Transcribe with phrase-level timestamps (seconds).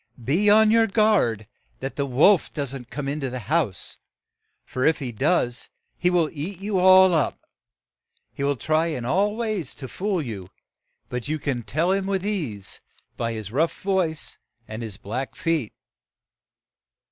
[0.23, 1.45] Be on your guard
[1.79, 3.97] that the wolf don't come in the house;
[4.65, 7.39] for if he does, he will eat you all up.
[8.33, 10.49] He will try in all ways to fool you,
[11.07, 12.81] but you can tell him with ease
[13.15, 15.71] by his rough voice and his black feet."